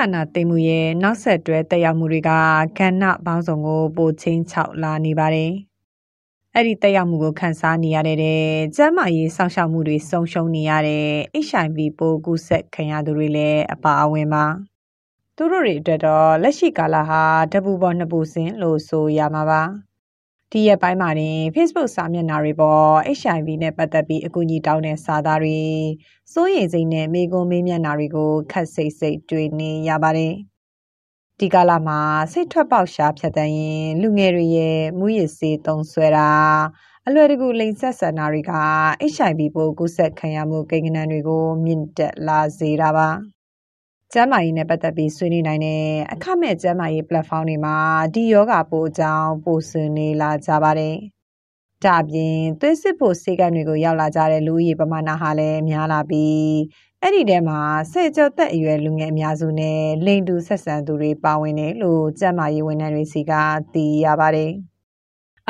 [0.00, 2.30] အာဏာသိမ်းမှုရဲ့နောက်ဆက်တွဲတက်ရောက်မှုတွေက
[2.78, 5.52] ကဏ္ဍပေါင်းစုံကိုပိုချင်းချောက်လာနေပါတယ်။
[6.54, 8.16] အဲ့ဒီတက်ရောက်မှုကိုခန်းစားနေရတဲ့
[8.76, 11.06] ကျန်းမာရေးစောင့်ရှောက်မှုတွေဆုံးရှုံးနေရတဲ့
[11.46, 14.44] HIV ပိုးကူးစက်ခံရသူတွေလည်းအပါအဝင်ပါ။
[15.36, 17.22] သူတို့တွေအတွက်တော့လက်ရှိကာလဟာ
[17.52, 19.62] တပူပေါ်နှစ်ပူစင်လို့ဆိုရမှာပါ။
[20.52, 25.58] ဒီရက်ပိုင်းမှာတင် Facebook စာမျက်နှာတွေပေါ် HIV နဲ့ပတ်သက်ပြီးအကူအညီတောင်းတဲ့စာသားတွေ
[26.32, 30.34] စိုးရိမ်စိတ်နဲ့မိကုံးမေးမြန်းတာတွေကိုခက်စိတ်စိတ်တွေ့နေရပါတယ်။
[31.40, 32.00] ဒီကာလမှာ
[32.32, 36.30] စိတ်ထွက်ပေါက်ရှားဖြတ်တန်းရင်လူငယ်တွေရဲ့မူရစ်စေးသုံးဆွဲတာ
[37.06, 38.52] အလွယ်တကူလိန်ဆက်ဆန္ဒတွေက
[39.14, 43.08] HIV ပိုးကူးစက်ခံရမှုကိန်းဂဏန်းတွေကိုမြင့်တက်လာစေတာပါ။
[44.12, 47.76] ကျန်းမာရေးနဲ့ပတ်သက်ပြီးဆွေးနွေးနိုင်တဲ့အခမဲ့ကျန်းမာရေး platform တွေမှာ
[48.14, 50.96] ဒီယောဂပိုးအကြောင်းပို့ဆွေးနွေးလာကြပါတယ်။
[51.84, 56.46] ဒါအပြင်သွေးစစ်ဖို့ဆေးကမ်းတွေကိုရောက်လာကြတဲ့လူဦးရေပမာဏဟာလည်းများလာပြီး
[57.02, 57.60] အဲ့ဒီထဲမှာ
[57.92, 63.32] ဆယ်ကျော်သက်အရွယ်လူငယ်အများစုနဲ့လိင်တူဆက်ဆံသူတွေပါဝင်တယ်လို့ကျန်းမာရေးဝန်ထမ်းတွေစီက
[63.74, 64.52] သိရပါတယ်။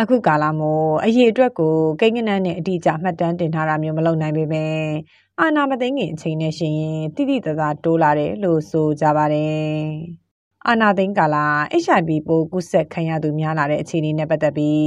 [0.00, 4.76] အခုကာလမို့အရေးအတွက်ကိုကိန်းဂဏန်းနဲ့အတိအကျမှတ်တမ်းတင်ထားတာမျိုးမလုပ်နိုင်ပေမဲ့
[5.40, 9.66] အာနာမသိငင်အချိန်နဲ့ရှင်ရင်တိတိတသားတိုးလာတယ်လို့ဆိုကြပါတယ်။
[10.66, 11.36] အာနာသိန်းကာလ
[11.84, 14.84] HIV ပိုးကူးစက်ခံရသူများလာတဲ့အခြေအနေနဲ့ပတ်သက်ပြီး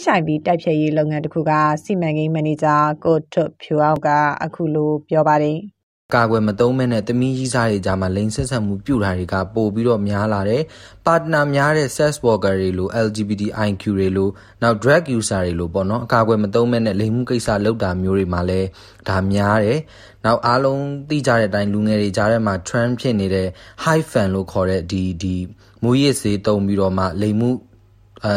[0.00, 1.52] HIV တိုက်ဖျက်ရေးလုပ်ငန်းတစ်ခုက
[1.84, 4.08] စီမံကိန်းမန်နေဂျာကိုထွတ်ဖြူအောင်က
[4.44, 5.58] အခုလိုပြောပါတယ်။
[6.14, 10.62] ကာကွယ်မသုံးမဲနဲ့သမီးကြီးစားတွေကြားမှာလိင်ဆက်ဆံမှုပြုတာတွေကပိုပြီးတော့များလာတယ်။
[11.06, 14.28] partner များတဲ့ sex worker တွေလို LGBTIQ တွေလို
[14.62, 18.68] နောက် drug user တွေလိုပေါ့နော်အကာအကွယ်မသုံးမဲနဲ့လိင်မှုကိစ္စလုပ်တာမျိုးတွေမှာလည်း
[19.08, 19.78] ဒါများတယ်။
[20.24, 23.48] နောက်အားလုံးသိကြတဲ့အတိုင်းလူငယ်တွေကြားထဲမှာ trend ဖြစ်နေတဲ့
[23.84, 25.36] high fan လို့ခေါ်တဲ့ဒီဒီ
[25.82, 27.69] မူရစ်စေးတုံပြီးတော့မှလိင်မှုအဲ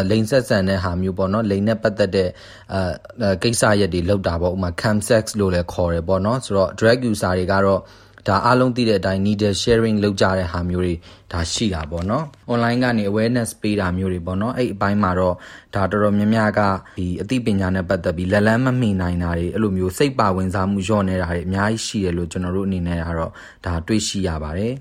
[0.09, 2.29] လိန်ဆက်ဆန်တဲ့ဟာမျိုးပေါ့နော်လိန်နဲ့ပတ်သက်တဲ့
[2.73, 7.81] အဲကိစ္စရက်တွေလောက်တာပေါ့ဥမာ cam sex လို့လည်းခေါ်တယ်ပေါ့နော်ဆိုတော့ drug user တွေကတော့
[8.27, 10.94] ဒါအားလုံးသိတဲ့အတိုင်း needle sharing လုပ်ကြတဲ့ဟာမျိုးတွေ
[11.31, 15.35] ဒါရှိတာပေါ့နော် online ကနေ awareness ပေးတာမျိုးတွေပေါ့နော်အဲ့အပိုင်းမှာတော့
[15.75, 16.61] ဒါတော်တော်များများက
[16.97, 23.31] ဒီအသိပညာနဲ့ပတ်သက်ပြီးလက်လန်းမမိနိုင်တာတွေအဲ့လိုမျိုးစိတ်ပါဝင်စားမှုညော့နေတာတွေအများကြီးရှိတယ်လို့ကျွန်တော်တို့အနေနဲ့ကတော့
[23.65, 24.73] ဒါတွေ့ရှိရပါတယ်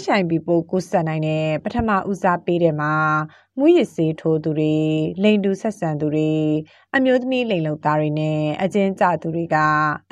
[0.00, 2.92] HIV ပိုးကူးစက်နိုင်တဲ့ပထမဦးစားပေးတဲ့မှာ
[3.58, 4.74] မူရစ်ဆေးထိုးသူတွေ
[5.22, 6.32] လိန်တူဆက်ဆံသူတွေ
[6.94, 9.56] အမျိုးသမီးလိန်လုံသားတွေနဲ့အကျဉ်းကျသူတွေက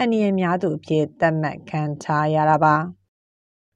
[0.01, 2.77] အနည်းများသူအဖြစ်သတ်မှတ်ခံထားရတာပါ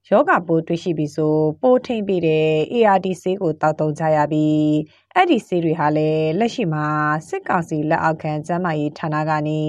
[0.09, 4.65] ယောဂပိုးတွေ့ရှိပြီဆိုပိုးထိမ့်ပြီးတဲ့ ARD ဆေးကိုတောက်တုံကြရပြီး
[5.15, 6.87] အဲ့ဒီဆေးတွေဟာလည်းလက်ရှိမှာ
[7.28, 9.62] စစ်ကောင်စီလက်အောက်ခံကျန်းမာရေးဌာနကနေ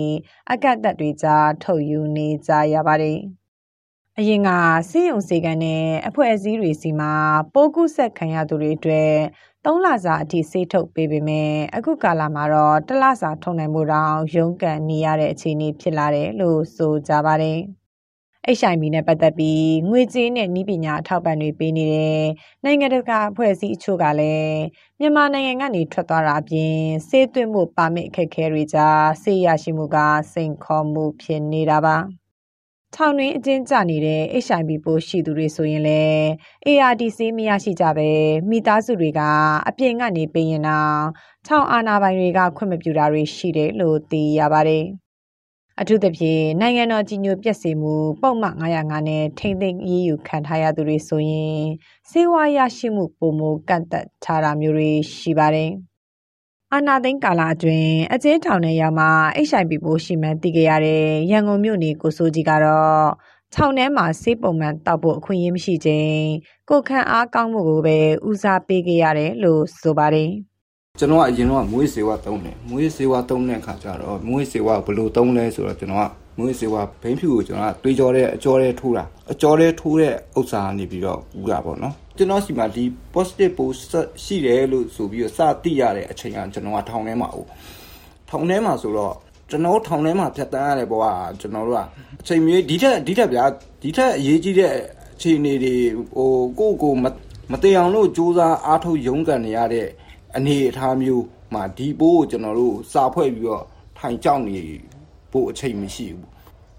[0.51, 3.19] အကန့်အသတ်တွေကြားထုတ်ယူနေကြရပါတယ်။
[4.19, 4.49] အရင်က
[4.89, 7.13] စေယုံစေကန်နဲ့အဖွဲ့အစည်းတွေစီမှာ
[7.53, 9.13] ပိုးကူးဆက်ခံရသူတွေအတွက်
[9.65, 17.59] ၃လစာအထိဆေးထုတ်ပေးပေမဲ့အခုကာလမှာတော့တစ်လစာထုတ်နိုင်မှုတောင်ရုန်းကန်နေရတဲ့အခြေအနေဖြစ်လာတယ်လို့ဆိုကြပါတယ်။
[18.57, 22.23] HIV နဲ့ပတ်သက်ပြီးငွေကြေးနဲ့ဤပညာအထောက်ပံ့တွေပေးနေတဲ့
[22.63, 24.59] နိုင်ငံတကာအဖွဲ့အစည်းအချို့ကလည်း
[24.99, 26.75] မြန်မာနိုင်ငံကနေထွက်သွားတာအပြင်
[27.07, 29.97] ဆေးသွင်းမှုပါမစ်အခက်အခဲတွေကြားဆေးရရှိမှုက
[30.33, 31.97] စိန်ခေါ်မှုဖြစ်နေတာပါ။
[32.95, 36.23] ထောင်တွင်းအကျဉ်းကျနေတဲ့ HIV ပိုးရှိသူတွေဆိုရင်လည်း
[36.67, 38.09] ARD ဆေးမရရှိကြပဲ
[38.49, 39.21] မိသားစုတွေက
[39.67, 41.01] အပြင်ကနေပေးရင်တော့
[41.47, 44.85] ထောင်အာဏာပိုင်တွေက ခွင့်မပြုတာတွေရှိတယ်လို့ သိရပါတယ်။
[45.81, 51.61] အထူးသဖြင့်နိုင်ငံတော်ကြီးညိုပျက်စေမှုပုံမှန်905နဲ့ထိမ့်သိမ်းရေးယူခံထားရသူတွေဆိုရင်
[52.11, 55.71] စေဝါရရှိမှုပုံမကန့်သက်ထားတာမျိုးတွေရှိပါတယ်။
[56.73, 59.07] အာနာသိန်းကာလအတွင်းအကျဉ်းထောင်ထဲရောက်မှ
[59.49, 63.07] HIV ပိုးရှိမှန်းသိခဲ့ရတဲ့ရန်ကုန်မြို့နေကိုစိုးကြီးကတော့
[63.55, 66.21] ထောင်ထဲမှာဆေးပုံမှန်တောက်ဖို့အခွင့်အရေးမရှိခြင်း
[66.69, 67.97] ကိုခန့်အားကောင်းမှုကိုပဲ
[68.29, 70.29] ဦးစားပေးခဲ့ရတယ်လို့ဆိုပါတယ်
[70.99, 83.93] ကျွန်တော်ကအရင်တော့မွေးစေဝါသုံးတယ်မွေးစေဝါသုံးတဲ့အခါကျတော့မွေးစေဝါဘယ်လိုသုံးလဲဆိုတော့ကျွန်တော်ကမွေးစေဝါဘိန်းဖြူကိုကျွန်တော်ကတွေးကြောတဲ့အကြောတဲ့ထိုးတာအကြောတဲ့ထိုးတဲ့ဥစ္စာကနေပြီးတော့ဦးတာပေါ့နော် ကျွန်တော်စီမှာဒီ positive post
[84.23, 87.37] ရှိတယ်လို့ဆိုပြီးတော့စသိရတဲ့အချိန်ကကျွန်တော်ကထောင်ထဲမှာ哦
[88.29, 89.15] ထောင်ထဲမှာဆိုတော့
[89.49, 91.03] ကျွန်တော်ထောင်ထဲမှာဖြတ်တန်းရတဲ့ဘဝ
[91.41, 91.81] ကျွန်တော်တို့က
[92.21, 93.45] အချိန်မြေးဒီထက်ဒီထက်ဗျာ
[93.81, 94.73] ဒီထက်အရေးကြီးတဲ့
[95.15, 95.75] အခြေအနေတွေ
[96.15, 96.93] ဟိုကိုကို
[97.51, 99.87] မတည်အောင်လို့စူးစမ်းအားထုတ်ရုန်းကန်နေရတဲ့
[100.35, 103.63] အနေအထားမျိုးမှာဒီပိုးကိုကျွန်တော်တို့စာဖွဲ့ပြီးတော့
[103.97, 104.59] ထိုင်ကြောက်နေ
[105.31, 106.30] ဖို့အချိန်မရှိဘူး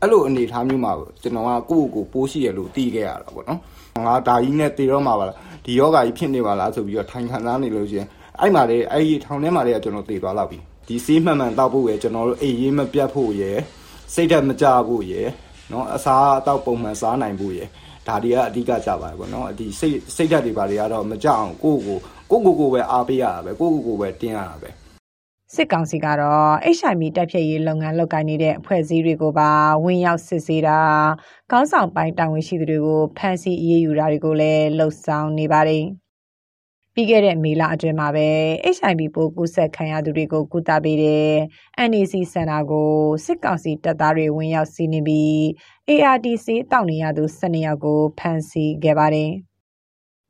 [0.03, 3.61] အဲ့လိုအနေထားမျိုးမှာကျွန်တော်ကကိုယ့်ကိုယ်ပိုးရှိရလို့တီးခဲ့ရတာပေါ့နော်
[4.07, 8.09] ငါဒါကြီးနဲ့တည်တော့မှာပါလားဒီယောဂါကြီးဖြစ်နေပါလားဆိုပြီးတော့ထိုင်ခံစားနေလို့ရှိရင်
[8.41, 13.59] အဲ့မှာလေအဲ့ဒီထောင်ထဲမှာလေကျွန်တော်တည်သွားတော့ပြီဒီစေးမှန်မှန်တောက်ဖို့ရယ်ကျွန်တော်တို့အိမ်ရေးမပြတ်ဖို့ရယ်
[14.15, 15.29] စိတ်ဓာတ်မကြဖို့ရယ်
[15.73, 17.69] နော်အစားအသောက်ပုံမှန်စားနိုင်ဖို့ရယ်
[18.09, 21.99] ဒါတွေကအဓိကကြပါတယ်ပေါ့နော်ဒီစိတ်စိတ်ဓာတ်တွေပါတွေကတော့မကြအောင်ကိုယ့်ကို
[22.31, 24.71] ကိုယ့်ကိုယ်ကိုပဲအားပေးရတာပဲကိုယ့်ကိုယ်ကိုပဲတင်းရတာပဲ
[25.55, 29.51] စစ်ကောင်စီကတော့ HIV တိုက်ဖျက်ရေးလုပ်ငန်းလုပ်ကိုင်နေတဲ့အဖွဲ့အစည်းတွေကိုပါ
[29.85, 30.79] ဝင်ရောက်စစ်ဆေးတာ
[31.53, 35.85] ကောင်းဆောင်ပိုင်းတာဝန်ရှိသူတွေကိုဖမ်းဆီးအရေးယူတာတွေကိုလည်းလှုပ်ဆောင်နေပါတယ်။
[36.95, 38.29] ပြီးခဲ့တဲ့မေလအတွင်းမှာပဲ
[38.77, 41.31] HIV ပိုးကူးစက်ခံရသူတွေကိုကုသပေးတဲ့
[41.91, 42.91] NAC စင်တာကို
[43.25, 45.35] စစ်ကောင်စီတပ်သားတွေဝင်ရောက်စီးနင်းပြီး
[45.89, 49.33] ART ဆေးတောက်နေရသူ12ယောက်ကိုဖမ်းဆီးခဲ့ပါတယ်။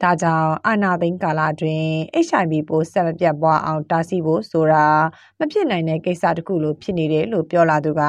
[0.03, 1.89] ဒါကြောင့်အာနာသိန်းကာလအတွင်း
[2.27, 4.87] HIV ပိုးဆက်မပြတ်ပွားအောင်တားဆီးဖို့ဆိုတာ
[5.39, 8.03] မဖြစ်နိုင်တဲ့ကိစ္စတစ်ခုလိုဖြစ်နေတယ်လို့ပြောလာသူက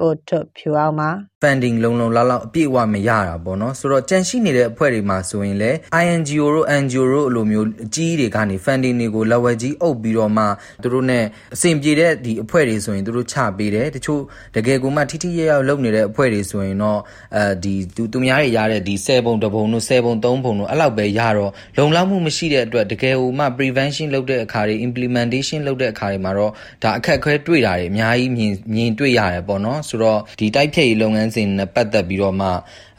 [0.00, 1.10] ကိုထွတ်ဖြူအောင်ပါ
[1.42, 10.44] funding လုံလုံလောက်လောက်အပြည့်အဝမရတာပေါ့နော်ဆိုတော့ကြန့်ရှိနေတဲ့အဖွဲ့တွေမှာဆိုရင်လည်း INGO တို့ NGO တို့အလိုမျိုးအကြီးတွေကနေ funding တွေကိုလက်ဝဲကြီးအုပ်ပြီးတော့မှ
[10.82, 11.18] သူတို့ ਨੇ
[11.54, 14.20] အဆင်ပြေတဲ့ဒီအဖွဲ့တွေဆိုရင်သူတို့ချပေးတယ်တချို့
[14.56, 17.00] တကယ်ကိုမှထိထိရရောက်လုပ်နေတဲ့အဖွဲ့တွေဆိုရင်တော့
[17.36, 26.52] အဲဒီသူသူများတွေရတဲ့ဒီ10ပုံတပုံတို့10ပုံ3ပုံတို့အဲ့လောက်ပဲရတော့လုံလောက်မှုမရှိတဲ့အတွက်တကယ်ဟိုမှ prevention လုပ်တဲ့အခါတွေ implementation လုပ်တဲ့အခါတွေမှာတော့
[26.82, 32.48] ဒါအခက်အခဲတွေ့တာတွေအများကြီးမြင်မြင်တွေ့ရတယ်ပေါ့နော်ဆိုတော့ဒီတိုက်ဖြတ်ရေးလုပ်ငန်းစဉ်နဲ့ပတ်သက်ပြီးတော့မှ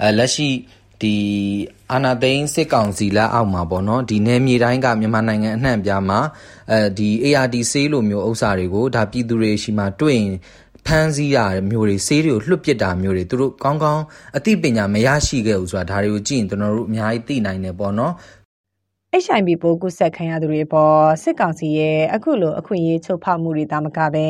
[0.02, 0.50] အဲလက်ရှိ
[1.02, 1.16] ဒီ
[1.92, 6.20] အာနာသိန်းစစ်ကောင်စီလက်အောက်မှာပေါ့နော်ဒီနယ်မြေတိုင်းကမြန်မာနိုင်ငံအနှံ့ပြားမှာ
[6.72, 10.34] အဲဒီ ARD ဆေးလိုမျိုးဥစ္စာတွေကိုဒါပြည်သူတွေရှိမှတွေ့ရင်
[10.86, 11.38] ဖမ်းဆီးရ
[11.70, 14.04] မျိုးတွေဆေးတွေကိုလွှတ်ပစ်တာမျိုးတွေသူတို့ကောင်းကောင်း
[14.38, 18.14] အသိပညာမရရှိခဲ့ဘူးဆိုတာဒါတွေကိုကြည့်ရင်ကျွန်တော်တို့အများကြီးသိနိုင်တယ်ပေါ့နော်
[19.22, 24.28] HIV ပိုးကူးစက်ခံရသူတွေပေါ်စစ်ကောင်စီရဲ့အခုလိုအခွင့်အရေးချုပ်ဖောက်မှုတွေတာမကပဲ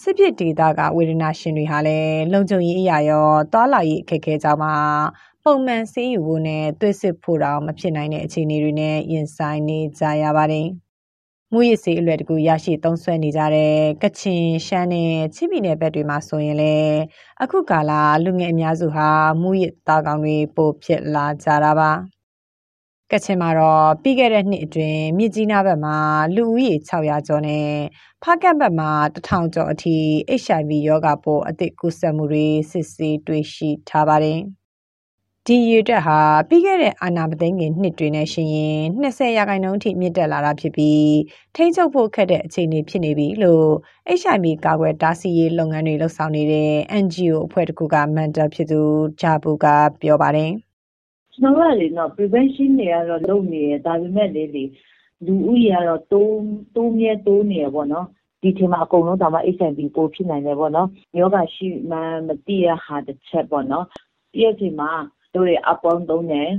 [0.00, 4.70] စစ်ပစ်ဒေသကဝေဒနာရှင်တွေဟာလည်းလုံခြုံရေးအရာရောတွာလာရေးအခက်အခဲကြောင့်မှ
[5.44, 10.66] ပုံမှန်ဆေးယူဖို့နဲ့သွေးစစ်ဖို့တောင်မဖြစ်နိုင်တဲ့အခြေအနေတွေနဲ့ရင်ဆိုင်နေကြရပါတယ်။
[11.52, 16.98] မူရစ်စေးအလွယ်တကူရရှိသုံးဆွဲနေကြတဲ့ကချင်ရှမ်းနဲ့ချင်းပြည်နယ်ဘက်တွေမှာဆိုရင်လည်း
[17.42, 17.92] အခုကာလ
[18.24, 19.08] လူငယ်အများစုဟာ
[19.40, 21.92] မူရစ်သားကောင်တွေပိုဖြစ်လာကြတာပါ။
[23.12, 25.96] ကချင်မှာတော့ပြီးခဲ့တဲ့နှစ်အတွင်းမြစ်ကြီးနားဘက်မှာ
[26.34, 27.68] လူဦးရေ600ကျော်နဲ့
[28.22, 29.96] ဖားကတ်ဘက်မှာ1000ကျော်အထိ
[30.42, 34.40] HIV ရောဂါပိုးအသစ်ကူးစက်မှုတွေစစ်ဆေးတွေ့ရှိထားပါတယ်။
[35.46, 36.18] ဒီရေတက်ဟာ
[36.48, 41.10] ပြီးခဲ့တဲ့အာနာမသိငင်နှစ်တွေနဲ့ရှင်ရင်20ရာခိုင်နှုန်းအထိမြင့်တက်လာတာဖြစ်ပြီး
[41.56, 43.66] ထိန်းချုပ်ဖို့ခက်တဲ့အခြေအနေဖြစ်နေပြီလို့
[44.20, 46.70] HIV ကာကွယ်တားဆီးရေးလုပ်ငန်းတွေလှုပ်ဆောင်နေတဲ့
[47.04, 48.80] NGO အဖွဲ့တစ်ခုကမန်တာဖြစ်သူ
[49.20, 49.66] ဂျာဘူက
[50.00, 50.52] ပြောပါတယ်။
[51.36, 54.64] ကျွန်တော်တို့ကလေနော် prevention တွေကတော့လုပ်နေတယ်ဒါပေမဲ့လေလေ
[55.26, 56.40] လူဦးရေကတော့တိုး
[56.76, 58.06] တိုးမြဲတိုးနေရပေါ့နော်
[58.42, 60.88] ဒီချိန်မှာအကုန်လုံးတောင်မှ HIV ပိုးဖြစ်နိုင်တယ်ပေါ့နော်
[61.18, 63.84] ယောဂရှိမှမသိရဟာတစ်ချက်ပေါ့နော်
[64.32, 64.90] ဒီအချိန်မှာ
[65.34, 66.50] တို့တွေအပေါင်းသုံးတယ်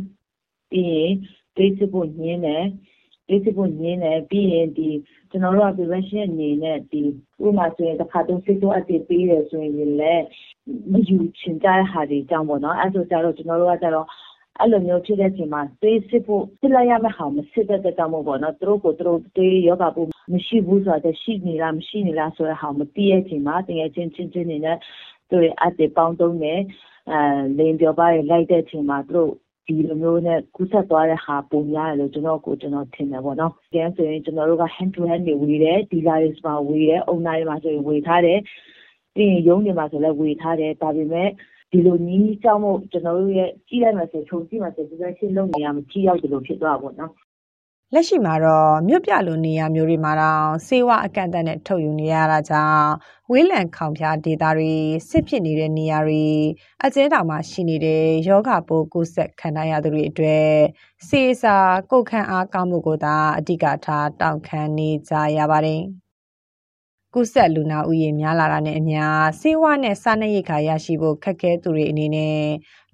[0.72, 1.12] ပြီးရင်
[1.56, 2.66] တွေးစစ်ဖို့ညင်းတယ်
[3.28, 4.90] တွေးစစ်ဖို့ညင်းတယ်ပြီးရင်ဒီ
[5.30, 7.02] ကျွန်တော်တို့က prevention အနေနဲ့ဒီ
[7.46, 10.26] ဥပမာဆိုရင်တစ်ခါတော့စိတ်ဆိုးအပ်ပေးတယ်ဆိုရင်လည်း
[10.92, 14.08] မယူချင်ကြတဲ့ဟာတွေကြောင့်ပေါ့နော်အဲဆိုကြတော့ကျွန်တော်တို့ကကြတော့
[14.60, 24.78] အဲ့လိုမျိုးဖြစ်တဲ့အချိန်မှာသွေးစစ်ဖို့စစ်လိုက်ရမယ့်ဟာမစစ်တဲ့အတွက်ကြောင့်မို့ပေါ့နော်သူတို့ကိုသူတို့သွေးရောဂါပိုးမရှိဘူးဆိုတော့ရှိနေလားမရှိနေလားဆိုတဲ့ဟာမသိတဲ့အချိန်မှာတကယ်ချင်းချင်းချင်းနေတဲ့
[25.30, 26.54] သူတွေအတေပေါင်းတုံးနေ
[27.12, 27.20] အဲ
[27.58, 29.32] လင်းပြောပါရလိုက်တဲ့အချိန်မှာသူတို့
[29.68, 38.40] ဒီလိုမျိုးနဲ့ကူးဆက်သွားတဲ့ဟာပုံများတယ်လို့ကျွန်တော်ကိုကျွန်တော်ထင်တယ်ပေါ့နော်။ကျန်ဆိုရင်ကျွန်တော်တို့က hand to hand တွေဝေတယ်ဒီလာတွေမှာဝေတယ်အုံနာတွေမှာဆိုရင်ဝေထားတယ်
[39.16, 41.30] ပြီးရင်ရုံးတွေမှာဆိုလည်းဝေထားတယ်ဒါပေမဲ့
[41.72, 47.12] ဒီလိုနည်းကြောင့်မို့ကျွန်တော်တို့ရဲ့ကြည့်လိုက်မှဆိုခြုံကြည့်မှဆိုဒီလိုရှင်းလုပ်နေရမကြည့်ရောက်တယ်လို့ဖြစ်သွားပါတော့
[47.94, 52.88] လက်ရှိမှာတော့မြို့ပြလိုနေရာမျိုးတွေမှာတော့စေဝအကန့်အသတ်နဲ့ထုတ်ယူနေရတာကြောင့်
[53.32, 54.74] ဝေးလံခေါင်ဖျားဒေတာတွေ
[55.10, 56.26] စစ်ဖြစ်နေတဲ့နေရာတွေ
[56.84, 60.50] အကျဉ်းတောင်မှာရှိနေတဲ့ယောဂပိုးကုဆက်ခံရသူတွေအတွက်
[61.08, 61.56] စေစာ
[61.92, 65.82] ကိုခန့်အားကောင်းမှုကိုသာအဓိကထားတောင်းခံနေကြရပါတယ်။
[67.20, 69.04] ကူးစက်လူနာဦးရေများလာတာနဲ့အမျှ
[69.40, 72.38] ဆေးဝါးနဲ့စားနပ်ရိက္ခာရရှိဖို့ခက်ခဲသူတွေအနေနဲ့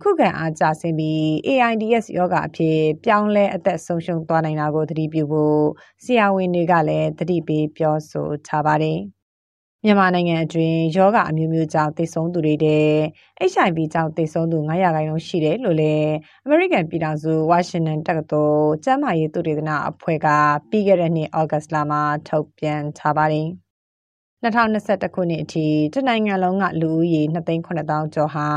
[0.02, 5.62] ခုခံအားကျဆင်းပြီး AIDS ရောဂါအဖြစ်ပြောင်းလဲအသက်ဆုံးရှုံးသွားနိုင်တာကိုသတိပြုဖို့
[6.04, 9.00] ဆရာဝန်တွေကလည်းသတိပေးပြောဆိုထားပါတယ်။
[9.86, 12.90] မြန်မာနိုင်ငံအတွင်းယောဂအမျိုးမျိုးကြောင့်သေဆုံးသူတွေတဲ့
[13.52, 16.12] HIV ကြောင့်သေဆုံးသူ900ခိုင်နှုန်းရှိတယ်လို့လည်း
[16.44, 20.28] အမေရိကန်ပြည်ထောင်စုဝါရှင်တန်တက္ကသိုလ်ကျန်းမာရေးသုတေသနအဖွဲ့က
[20.70, 23.50] ပြီးခဲ့တဲ့နှစ်ဩဂတ်လမှာထုတ်ပြန်ထားပါတယ်။
[24.44, 28.48] 2021ခုနှစ်အထိတနိုင်ငံလုံးကလူဦးရေ2,900ကျော်ဟာ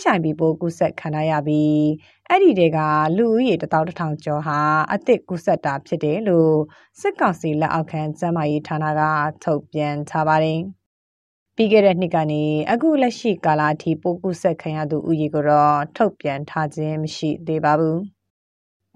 [0.00, 1.80] HIV ပိုးကူးစက်ခံရပြီး
[2.28, 2.78] အဲ့ဒီတွေက
[3.16, 4.58] လူဦးရေ1,100ကျော်ဟာ
[4.92, 6.56] အသစ်ကူးစက်တာဖြစ်တယ်လို့
[7.00, 9.02] စစ်ကောင်စီလက်အောက်ခံကျန်းမာရေးဌာနက
[9.44, 10.60] ထုတ်ပြန်ထားပါတယ်။
[11.56, 17.98] ပြီးခဲ့တဲ့နှစ်ကနေအခုလက်ရှိကာလအထိပိုးကူးစက်ခံရသူဦးရေကိုတော့ထုတ်ပြန်ထားခြင်းမရှိသေးပါဘူး။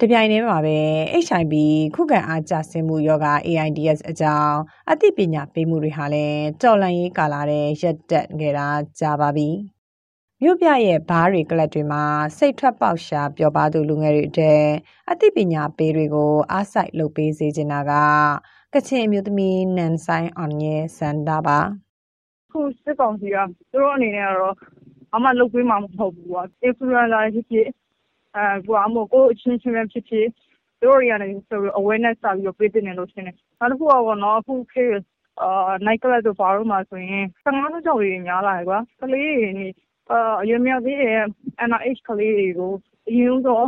[0.00, 0.78] တပြိုင်တည်းမှာပဲ
[1.24, 1.54] HIV
[1.94, 4.58] ခုခံအားကျဆင်းမှုယောဂ AIDS အကြောင်း
[4.90, 8.68] အသိပညာပေးမှုတွေဟာလည်းကြော်လန့်ရေးကာလတဲ့ရက်တက်ခဲ့တာ
[9.00, 9.50] ကြာပါပြီ။
[10.42, 12.04] မြို့ပြရဲ့ဘားတွေကလပ်တွေမှာ
[12.38, 14.62] စိတ်ထွက်ပေါက်ရှာပျော်ပါသူလူငယ်တွေအတဲ့
[15.10, 17.92] အသိပညာပေးတွေကိုအားစိုက်လုပ်ပေးစေချင်တာက
[18.74, 21.58] ကချင်အမျိုးသမီးနန်ဆိုင်အောင်ရဲ့စန္ဒပါ
[22.52, 23.36] ခုစစ်ကောင်စီက
[23.70, 24.54] သူတို့အနေနဲ့ကတော့
[25.14, 27.83] အမှလုတ်ပေးမှာမဟုတ်ဘူးကွာ influencer ဖြစ်ဖြစ်အဲ
[28.68, 30.26] ကွာမကိုအချင်းချင်းဖြစ်ဖြစ်
[30.80, 34.94] သူတို့ရနေဆိုတော့ awareness စာပြီးတော့ပေးတင်တယ်လို့ရှင်းတယ်နောက်တစ်ခုကတော့နော်အခုခေတ်
[35.42, 39.66] အာ night club တို့ဘာလို့မှဆိုရင်15နှစ်ကျော်တွေများလာတယ်ကွာကလေးတွေနေ
[40.10, 41.18] အာအရင်မြောက်သေးတဲ့
[41.68, 42.72] NIH ကလေးတွေကို
[43.08, 43.66] အရင်တော့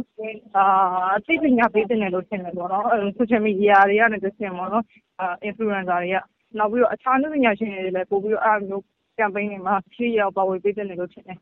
[0.56, 2.84] အာသိပညာပေးတင်တယ်လို့ရှင်းတယ်ပေါ့နော်
[3.18, 4.84] social media တွေကနေတစ်ဆင့်ပေါ့နော်
[5.20, 6.16] အာ influencer တွေက
[6.58, 8.82] နောက်ပြီးတော့အခြားလူပညာရှင်တွေလည်းပို့ပြီးတော့အဲ့လိုမျိုး
[9.18, 11.38] campaign တွေမှာဖြည့်ရောက်ပါဝင်ပေးတဲ့နေလို့ထင်တယ်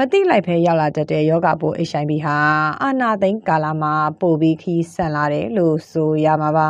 [0.00, 2.36] မတိလိုက်ဖဲရောက်လာတတ်တဲ့ယောဂပိုး HIV ဟာ
[2.82, 6.68] အာနာသိန်းကာလမှာပိုပြီးခီးဆန်လာတယ်လို့ဆိုရမှာပါ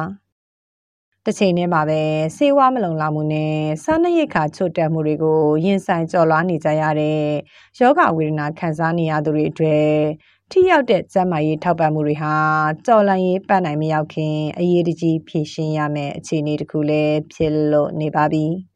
[1.24, 2.00] တစ်ချိန်တည်းမှာပဲ
[2.36, 3.54] စေဝါမလုံလောက်မှုနဲ့
[3.84, 7.20] စားနပ်ရိက္ခာချို့တက်မှုတွေကိုရင်ဆိုင်ကြော်လွှားနေကြရတဲ့
[7.80, 9.88] ယောဂဝေဒနာခံစားနေရသူတွေအတွက်
[10.50, 12.34] ထိရောက်တဲ့ကျန်းမာရေးထောက်ပံ့မှုတွေဟာ
[12.86, 18.46] ကြော်လန့်ရေးပတ်နိုင်မရောက်ခင်အရေးတကြီးဖြည့်ရှင်းရမယ့်အခြေအနေတစ်ခုလည်းဖြစ်လို့နေပါပြီ။